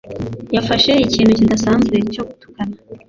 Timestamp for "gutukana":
2.27-2.75